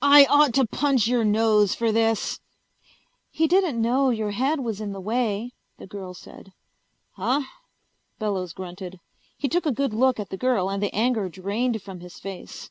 "I 0.00 0.26
ought 0.26 0.54
to 0.54 0.64
punch 0.64 1.08
your 1.08 1.24
nose 1.24 1.74
for 1.74 1.90
this!" 1.90 2.38
"He 3.32 3.48
didn't 3.48 3.80
know 3.82 4.10
your 4.10 4.30
head 4.30 4.60
was 4.60 4.80
in 4.80 4.92
the 4.92 5.00
way," 5.00 5.54
the 5.78 5.88
girl 5.88 6.14
said. 6.14 6.52
"Huh?" 7.14 7.42
Bellows 8.20 8.52
grunted. 8.52 9.00
He 9.36 9.48
took 9.48 9.66
a 9.66 9.72
good 9.72 9.92
look 9.92 10.20
at 10.20 10.28
the 10.30 10.36
girl 10.36 10.70
and 10.70 10.80
the 10.80 10.94
anger 10.94 11.28
drained 11.28 11.82
from 11.82 11.98
his 11.98 12.20
face. 12.20 12.70